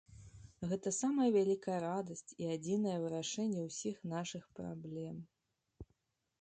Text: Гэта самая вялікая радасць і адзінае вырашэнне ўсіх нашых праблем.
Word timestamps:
Гэта 0.69 0.93
самая 1.03 1.27
вялікая 1.35 1.75
радасць 1.89 2.33
і 2.45 2.49
адзінае 2.55 2.95
вырашэнне 3.05 3.61
ўсіх 3.69 4.03
нашых 4.17 4.43
праблем. 4.61 5.25